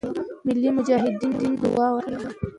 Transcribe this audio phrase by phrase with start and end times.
[0.45, 2.47] ملی مجاهدینو دعا ورته کړې وه.